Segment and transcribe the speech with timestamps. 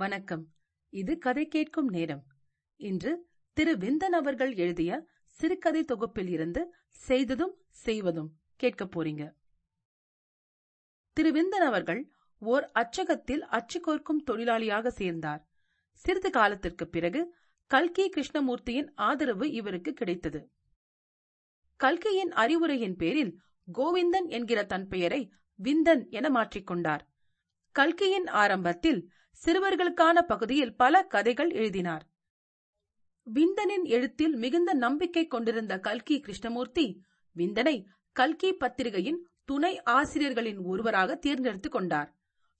[0.00, 0.52] வணக்கம்.
[0.88, 2.26] இது கதை கேட்கும் நேரம்.
[2.76, 9.32] இன்று திரு விந்தன் அவர்கள் எழுதிய சிறுகதை தொகுப்பில் இருந்து செய்ததும் செய்வதும் கேட்கப் போறீங்க.
[11.12, 15.48] திரு விந்தன் அவர்கள் ஓர் அச்சகத்தில் அச்சு கோர்க்கும் தொழிலாளியாக சேர்ந்தார்.
[15.92, 17.34] சிறிது காலத்திற்கு பிறகு
[17.66, 20.50] கல்கி கிருஷ்ணமூர்த்தியின் ஆதரவு இவருக்கு கிடைத்தது.
[21.76, 23.40] கல்கியின் அறிவுரையின் பேரில்
[23.72, 25.32] கோவிந்தன் என்கிற தன் பெயரை
[25.62, 27.00] விந்தன் என மாற்றிக்கொண்டார்
[27.70, 29.10] கல்கியின் ஆரம்பத்தில்
[29.44, 32.08] சிறுவர்களுக்கான பகுதியில் பல கதைகள் எழுதினார்.
[33.34, 37.02] விந்தனின் எழுத்தில் மிகுந்த நம்பிக்கை கொண்டிருந்த கல்கி கிருஷ்ணமூர்த்தி
[37.36, 42.16] விந்தனை கல்கி பத்திரிகையின் துணை ஆசிரியர்களின் ஒருவராக தேர்ந்தெடுத்துக் கொண்டார்.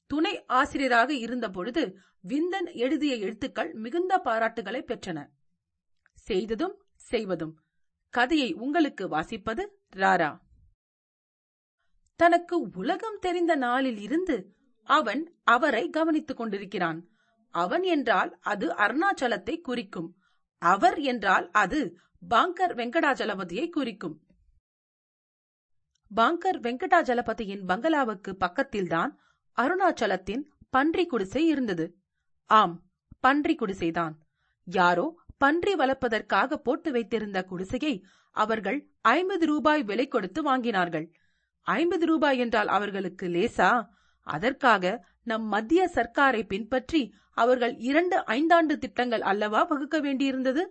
[0.06, 1.98] துணை ஆசிரியராக இருந்த பொழுது
[2.28, 5.28] விந்தன் எழுதிய எழுத்துக்கள் மிகுந்த பாராட்டுகளை பெற்றன.
[6.14, 7.60] செய்ததும் செய்வதும்.
[8.10, 10.38] கதையை உங்களுக்கு வாசிப்பது ராரா.
[12.16, 14.54] தனக்கு உலகம் தெரிந்த நாளில் இருந்து
[14.90, 17.00] அவன் அவரை கவனித்துக் கொண்டிருக்கிறான்.
[17.54, 20.08] அவன் என்றால் அது அருணாச்சலத்தை குறிக்கும்.
[20.62, 21.80] அவர் என்றால் அது
[22.28, 24.16] பாங்கர் வெங்கடாஜலபதியை குறிக்கும்.
[26.10, 29.12] பாங்கர் வெங்கடாஜலபதியின் பங்களாவுக்கு பக்கத்தில்தான்
[29.58, 31.86] அருணாச்சலத்தின் பன்றி குடிசை இருந்தது.
[32.50, 32.74] ஆம்
[33.20, 34.14] பன்றி குடிசைதான்.
[34.66, 35.06] யாரோ
[35.38, 37.94] பன்றி வளர்ப்பதற்காக போட்டு வைத்திருந்த குடிசையை
[38.36, 38.78] அவர்கள்
[39.10, 41.06] ஐம்பது ரூபாய் விலை கொடுத்து வாங்கினார்கள்.
[41.66, 43.70] ஐம்பது ரூபாய் என்றால் அவர்களுக்கு லேசா?
[44.20, 50.66] அதற்காக நம் மத்திய சர்க்காரை பின்பற்றி அவர்கள் இரண்டு ஐந்தாண்டு திட்டங்கள் அல்லவா வகுக்க வேண்டியிருந்தது?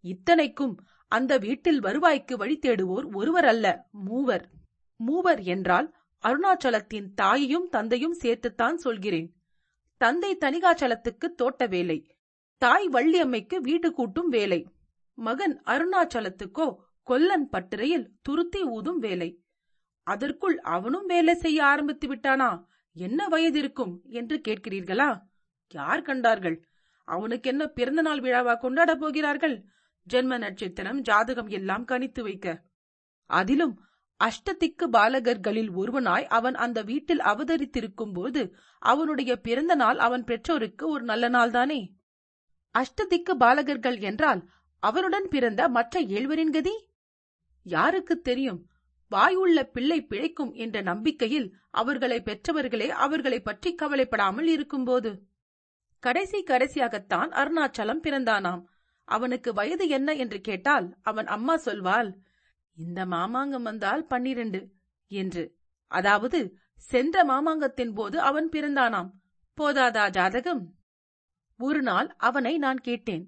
[0.00, 4.50] இத்தனைக்கும் அந்த வீட்டில் வருவாய்க்கு வழி தேடுவோர் ஒருவர் அல்ல மூவர்.
[4.96, 9.36] மூவர் என்றால் அருணாச்சலத்தின் தாயையும் தந்தையும் சேர்த்துத்தான் சொல்கிறேன்.
[9.96, 12.06] தந்தை தனிகாச்சலத்துக்கு தோட்ட வேலை
[12.58, 14.66] தாய் வள்ளியம்மைக்கு வீடு கூட்டும் வேலை
[15.14, 19.41] மகன் அருணாச்சலத்துக்கோ கொல்லன் பட்டிரையில் துருத்தி ஊதும் வேலை.
[20.02, 22.64] அதற்குள் அவனும் வேலை செய்ய ஆரம்பித்து விட்டானா?
[22.92, 25.22] என்ன வயது இருக்கும் என்று கேட்கிறீர்களா?
[25.68, 26.68] யார் கண்டார்கள்?
[27.04, 29.64] அவனுக்கு என்ன பிறந்த நாள் விழாவா கொண்டாடப் போகிறார்கள்?
[30.12, 32.62] ஜென்ம நட்சத்திரம் ஜாதகம் எல்லாம் கணித்து வைக்க.
[33.26, 33.84] அதிலும்
[34.24, 41.28] அஷ்டதிக்கு பாலகர்களில் ஒருவனாய் அவன் அந்த வீட்டில் அவதரித்திருக்கும் போது அவனுடைய பிறந்த நாள் அவன் பெற்றோருக்கு ஒரு நல்ல
[41.28, 41.88] நாள்தானே?
[42.78, 46.90] அஷ்டதிக்கு பாலகர்கள் என்றால் அவனுடன் பிறந்த மற்ற ஏழ்வரின் கதி?
[47.62, 48.66] யாருக்கு தெரியும்?
[49.12, 55.10] வாயுள்ள பிள்ளை பிழைக்கும் என்ற நம்பிக்கையில் அவர்களை பெற்றவர்களே அவர்களை பற்றி கவலைப்படாமல் இருக்கும்போது.
[56.02, 58.62] கடைசி கடைசியாகத்தான் அருணாச்சலம் பிறந்தானாம்.
[59.08, 62.10] அவனுக்கு வயது என்ன என்று கேட்டால் அவன் அம்மா சொல்வாள்
[62.76, 64.60] இந்த மாமாங்கம் வந்தால் பன்னிரண்டு
[65.10, 65.44] என்று.
[65.90, 66.38] அதாவது
[66.90, 69.10] சென்ற மாமாங்கத்தின் போது அவன் பிறந்தானாம்.
[69.58, 70.62] போதாதா ஜாதகம்?
[71.60, 73.24] ஒரு நாள் அவனை நான் கேட்டேன்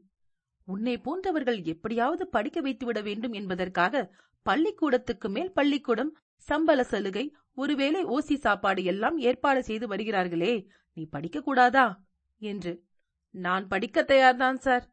[0.69, 4.03] உன்னை போன்றவர்கள் எப்படியாவது படிக்க வைத்துவிட வேண்டும் என்பதற்காக
[4.45, 6.13] பள்ளிக்கூடத்துக்கு மேல் பள்ளிக்கூடம்
[6.49, 7.25] சம்பள சலுகை
[7.55, 10.55] ஒருவேளை ஓசி சாப்பாடு எல்லாம் ஏற்பாடு செய்து வருகிறார்களே
[10.93, 11.87] நீ படிக்க கூடாதா
[12.39, 12.73] என்று.
[13.35, 14.85] நான் படிக்க தயார்தான் சார்.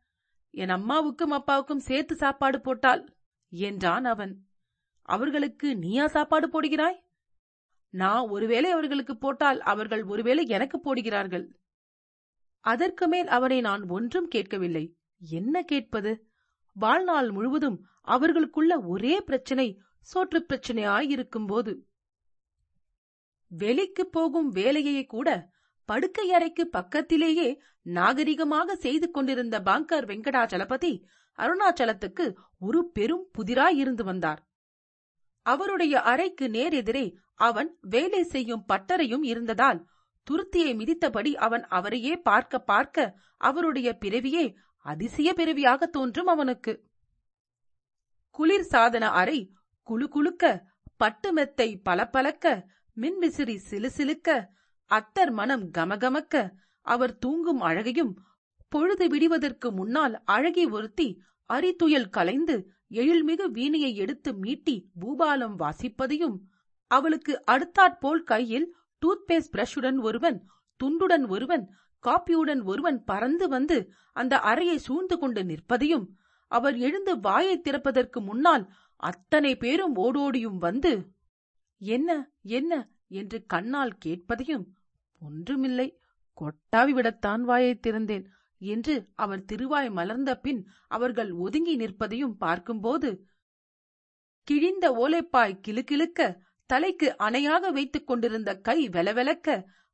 [0.53, 3.03] என் அம்மாவுக்கும் அப்பாவுக்கும் சேர்த்து சாப்பாடு போட்டால்
[3.51, 4.33] என்றான் அவன்.
[5.01, 6.99] அவர்களுக்கு நீயா சாப்பாடு போடுகிறாய்?
[7.93, 11.45] நான் ஒருவேளை அவர்களுக்கு போட்டால் அவர்கள் ஒருவேளை எனக்கு போடுகிறார்கள்.
[12.65, 14.85] அதற்கு மேல் அவனை நான் ஒன்றும் கேட்கவில்லை.
[15.21, 16.11] என்ன கேட்பது?
[16.71, 19.81] வாழ்நாள் முழுவதும் அவர்களுக்குள்ள ஒரே பிரச்சனை
[20.13, 21.89] சோற்று பிரச்சனையாயிருக்கும் போது
[23.47, 25.49] வெளிக்கு போகும் வேலையை கூட
[25.85, 31.03] படுக்கை அறைக்கு பக்கத்திலேயே நாகரிகமாக செய்து கொண்டிருந்த பாங்கர் வெங்கடாச்சலபதி
[31.37, 34.47] அருணாச்சலத்துக்கு ஒரு பெரும் புதிராய் இருந்து வந்தார்.
[35.41, 39.87] அவருடைய அறைக்கு நேர் எதிரே அவன் வேலை செய்யும் பட்டறையும் இருந்ததால்
[40.27, 44.55] துருத்தியை மிதித்தபடி அவன் அவரையே பார்க்க பார்க்க அவருடைய பிறவியே
[44.85, 46.73] அதிசய பிறவியாக தோன்றும் அவனுக்கு.
[48.35, 49.39] குளிர் சாதன அறை
[49.87, 50.43] குழு குழுக்க
[50.97, 52.45] பட்டு மெத்தை பளபளக்க
[52.97, 54.29] மின்விசிறி சிலுசிலுக்க
[54.91, 56.35] அத்தர் மனம் கமகமக்க
[56.85, 58.13] அவர் தூங்கும் அழகையும்
[58.71, 61.07] பொழுது விடிவதற்கு முன்னால் அழகி ஒருத்தி
[61.49, 62.55] அரித்துயல் கலைந்து
[62.91, 66.37] எழில்மிகு வீணையை எடுத்து மீட்டி பூபாலம் வாசிப்பதையும்
[66.91, 68.67] அவளுக்கு அடுத்தாற்போல் கையில்
[69.01, 70.39] டூத்பேஸ்ட் பிரஷுடன் ஒருவன்
[70.79, 71.65] துண்டுடன் ஒருவன்
[72.03, 73.77] காப்பியுடன் ஒருவன் பறந்து வந்து
[74.15, 76.05] அந்த அறையை சூழ்ந்து கொண்டு நிற்பதையும்
[76.51, 78.63] அவர் எழுந்து வாயை திறப்பதற்கு முன்னால்
[79.03, 80.91] அத்தனை பேரும் ஓடோடியும் வந்து
[81.81, 82.09] என்ன
[82.51, 82.71] என்ன?
[83.11, 84.65] என்று கண்ணால் கேட்பதையும்
[85.21, 85.87] ஒன்றுமில்லை
[86.37, 88.25] கொட்டாவி விடத்தான் வாயை திறந்தேன்
[88.61, 93.09] என்று அவர் திருவாய் மலர்ந்த பின் அவர்கள் ஒதுங்கி நிற்பதையும் பார்க்கும்போது
[94.47, 96.21] கிழிந்த ஓலைப்பாய் கிளுக்கிழுக்க
[96.69, 99.47] தலைக்கு அணையாக வைத்துக் கொண்டிருந்த கை வெலவெலக்க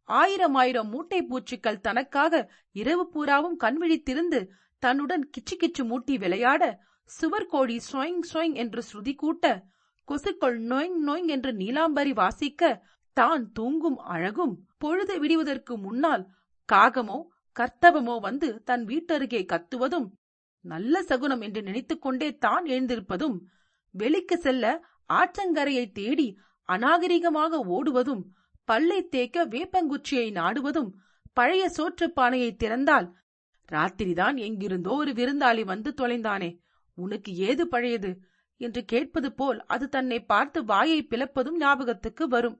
[0.07, 4.39] ஆயிரம் ஆயிரம் மூட்டை பூச்சிக்கள் தனக்காக இரவு பூராவும் கண்விழித்திருந்து
[4.79, 6.63] தன்னுடன் கிச்சு கிச்சு மூட்டி விளையாட
[7.09, 9.45] சுவர் கோழி ஸ்வொயிங் ஸ்வொயிங் என்று ஸ்ருதி கூட்ட
[10.07, 12.83] கொசுக்கள் நொய்ங் நொய்ங் என்று நீலாம்பரி வாசிக்க
[13.17, 14.67] தான் தூங்கும் அழகும்.
[14.77, 16.27] பொழுது விடுவதற்கு முன்னால்
[16.73, 17.17] காகமோ
[17.59, 20.07] கர்த்தவமோ வந்து தன் வீட்டருகே கத்துவதும்
[20.61, 23.37] நல்ல சகுனம் என்று நினைத்துக் கொண்டே தான் எழுந்திருப்பதும்
[23.91, 24.83] வெளிக்கு செல்ல
[25.13, 26.37] ஆற்றங்கரையை தேடி
[26.69, 28.23] அநாகரிகமாக ஓடுவதும்
[28.67, 30.89] பல்லை தேக்க வேப்பங்குச்சியை நாடுவதும்
[31.33, 33.07] பழைய சோற்றுப்பானையை திறந்தால்
[33.71, 36.49] ராத்திரிதான் எங்கிருந்தோ ஒரு விருந்தாளி வந்து தொலைந்தானே
[36.97, 38.11] உனக்கு ஏது பழையது?
[38.61, 42.57] என்று கேட்பது போல் அது தன்னை பார்த்து வாயை பிளப்பதும் ஞாபகத்துக்கு வரும்.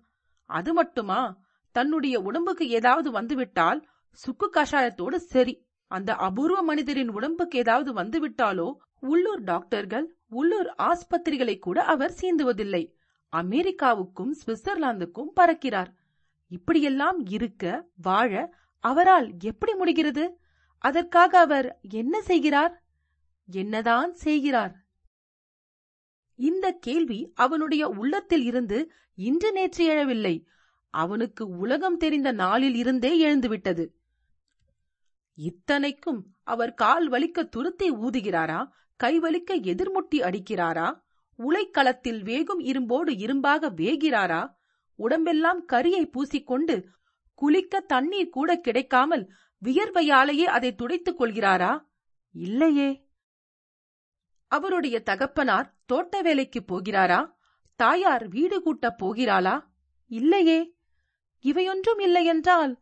[0.50, 1.22] அது மட்டுமா?
[1.76, 3.80] தன்னுடைய உடம்புக்கு ஏதாவது வந்துவிட்டால்
[4.12, 5.56] சுக்கு கஷாயத்தோடு சரி.
[5.92, 8.68] அந்த அபூர்வ மனிதரின் உடம்புக்கு ஏதாவது வந்துவிட்டாலோ
[9.00, 12.84] உள்ளூர் டாக்டர்கள் உள்ளூர் ஆஸ்பத்திரிகளை கூட அவர் சீந்துவதில்லை.
[13.32, 15.88] அமெரிக்காவுக்கும் சுவிட்சர்லாந்துக்கும் பறக்கிறார்.
[16.48, 20.40] இப்படியெல்லாம் இருக்க வாழ அவரால் எப்படி முடிகிறது?
[20.78, 22.84] அதற்காக அவர் என்ன செய்கிறார்?
[23.52, 24.86] என்னதான் செய்கிறார்?
[26.36, 30.46] இந்த கேள்வி அவனுடைய உள்ளத்தில் இருந்து இன்று நேற்று எழவில்லை.
[30.90, 33.88] அவனுக்கு உலகம் தெரிந்த நாளில் இருந்தே எழுந்துவிட்டது.
[35.34, 38.70] இத்தனைக்கும் அவர் கால் வலிக்க துருத்தி ஊதுகிறாரா?
[38.96, 41.06] கை வலிக்க எதிர்முட்டி அடிக்கிறாரா?
[41.38, 44.56] உலைக்களத்தில் வேகும் இரும்போடு இரும்பாக வேகிறாரா?
[44.96, 46.84] உடம்பெல்லாம் கரியை பூசிக்கொண்டு
[47.34, 49.32] குளிக்க தண்ணீர் கூட கிடைக்காமல்
[49.66, 51.86] வியர்வையாலேயே அதை துடைத்துக் கொள்கிறாரா?
[52.32, 53.06] இல்லையே.
[54.48, 57.34] அவருடைய தகப்பனார் தோட்ட வேலைக்கு போகிறாரா?
[57.76, 59.64] தாயார் வீடு கூட்டப் போகிறாளா?
[60.08, 60.76] இல்லையே.
[61.44, 62.82] இவையொன்றும் இல்லையென்றால்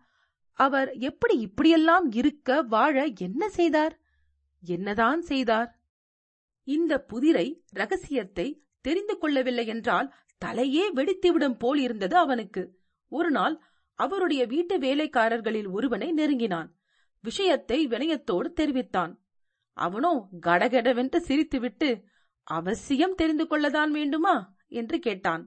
[0.54, 4.00] அவர் எப்படி இப்படியெல்லாம் இருக்க வாழ என்ன செய்தார்?
[4.62, 5.80] என்னதான் செய்தார்?
[6.67, 10.13] இந்த புதிரை ரகசியத்தை தெரிந்து கொள்ளவில்லை என்றால்
[10.45, 12.63] தலையே வெடித்துவிடும் போல் இருந்தது அவனுக்கு.
[13.07, 13.62] ஒரு நாள்
[13.94, 16.69] அவருடைய வீட்டு வேலைக்காரர்களில் ஒருவனை நெருங்கினான்.
[17.19, 19.13] விஷயத்தை வினயத்தோடு தெரிவித்தான்.
[19.73, 22.03] அவனோ கடகடவென்று சிரித்துவிட்டு
[22.44, 24.57] அவசியம் தெரிந்து கொள்ளதான் வேண்டுமா?
[24.68, 25.44] என்று கேட்டான்.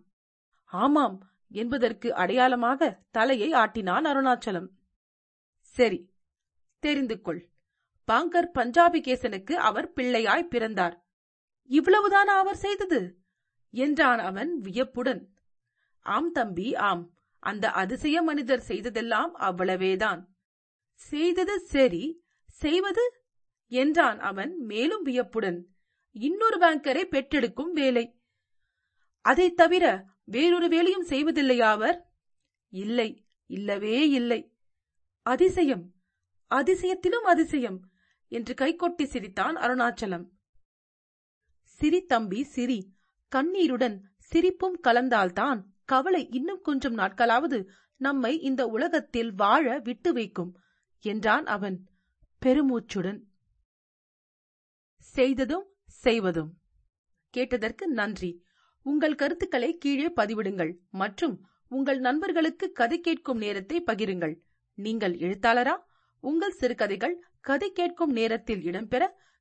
[0.65, 1.17] ஆமாம்
[1.51, 4.69] என்பதற்கு அடையாளமாக தலையை ஆட்டினான் அருணாச்சலம்.
[5.61, 6.01] சரி
[6.83, 7.51] தெரிந்து கொள்.
[8.05, 10.97] பாங்கர் பஞ்சாபி கேசனுக்கு அவர் பிள்ளையாய் பிறந்தார்.
[11.69, 13.19] இவ்வளவுதானா அவர் செய்தது?
[13.71, 15.35] என்றான் அவன் வியப்புடன்.
[16.01, 17.13] ஆம் தம்பி ஆம்.
[17.39, 20.25] அந்த அதிசய மனிதர் செய்ததெல்லாம் அவ்வளவேதான்.
[20.95, 23.25] செய்தது சரி செய்வது?
[23.67, 25.67] என்றான் அவன் மேலும் வியப்புடன்.
[26.11, 28.21] இன்னொரு பேங்கரை பெற்றெடுக்கும் வேலை.
[29.21, 32.13] அதைத் தவிர வேறொரு வேலையும் செய்வதில்லையா அவர்?
[32.69, 34.57] இல்லை இல்லவே இல்லை.
[35.23, 35.93] அதிசயம்
[36.55, 37.91] அதிசயத்திலும் அதிசயம்
[38.29, 40.29] என்று கைகொட்டி சிரித்தான் அருணாச்சலம்.
[41.79, 42.79] சிரி தம்பி சிரி.
[43.33, 43.97] கண்ணீருடன்
[44.31, 47.59] சிரிப்பும் கலந்தால்தான் கவலை இன்னும் கொஞ்சம் நாட்களாவது
[48.01, 50.51] நம்மை இந்த உலகத்தில் வாழ விட்டு வைக்கும்
[51.05, 51.77] என்றான் அவன்
[52.43, 53.21] பெருமூச்சுடன்.
[55.15, 55.67] செய்ததும்
[56.03, 56.51] செய்வதும்.
[57.35, 58.31] கேட்டதற்கு நன்றி.
[58.87, 61.37] உங்கள் கருத்துக்களை கீழே பதிவிடுங்கள் மற்றும்
[61.69, 64.35] உங்கள் நண்பர்களுக்கு கதை கேட்கும் நேரத்தை பகிருங்கள்.
[64.79, 65.75] நீங்கள் எழுத்தாளரா?
[66.25, 69.03] உங்கள் சிறுகதைகள் கதை கேட்கும் நேரத்தில் இடம்பெற